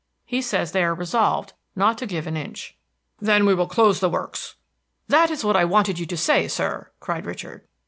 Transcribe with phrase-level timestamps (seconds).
[0.25, 2.75] He says they are resolved not to give an inch."
[3.19, 4.55] "Then we will close the works."
[5.07, 7.67] "That is what I wanted you to say, sir!" cried Richard.